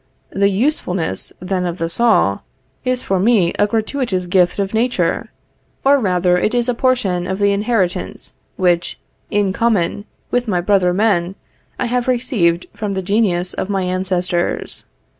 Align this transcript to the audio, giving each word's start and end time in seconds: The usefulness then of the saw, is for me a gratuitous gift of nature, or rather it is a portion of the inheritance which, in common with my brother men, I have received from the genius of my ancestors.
The 0.31 0.49
usefulness 0.49 1.31
then 1.39 1.63
of 1.67 1.77
the 1.77 1.87
saw, 1.87 2.39
is 2.83 3.03
for 3.03 3.19
me 3.19 3.53
a 3.59 3.67
gratuitous 3.67 4.25
gift 4.25 4.57
of 4.57 4.73
nature, 4.73 5.29
or 5.85 5.99
rather 5.99 6.39
it 6.39 6.55
is 6.55 6.67
a 6.67 6.73
portion 6.73 7.27
of 7.27 7.37
the 7.37 7.51
inheritance 7.51 8.33
which, 8.55 8.99
in 9.29 9.53
common 9.53 10.05
with 10.31 10.47
my 10.47 10.59
brother 10.59 10.91
men, 10.91 11.35
I 11.77 11.85
have 11.85 12.07
received 12.07 12.65
from 12.73 12.95
the 12.95 13.03
genius 13.03 13.53
of 13.53 13.69
my 13.69 13.83
ancestors. 13.83 14.85